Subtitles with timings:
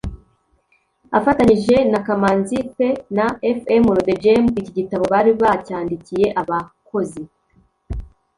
[1.17, 2.79] afatanyije na kamazi th.
[3.17, 3.25] na
[3.57, 3.83] f.m.
[3.97, 4.43] rodegem.
[4.59, 7.21] iki gitabo bari bacyandikiye abakozi